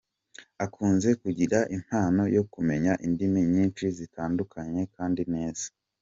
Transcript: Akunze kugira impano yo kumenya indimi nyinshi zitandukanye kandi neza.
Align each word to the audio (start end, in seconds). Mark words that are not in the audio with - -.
Akunze 0.65 1.09
kugira 1.21 1.59
impano 1.75 2.23
yo 2.35 2.43
kumenya 2.53 2.91
indimi 3.05 3.39
nyinshi 3.53 3.85
zitandukanye 3.97 4.81
kandi 4.95 5.21
neza. 5.35 5.65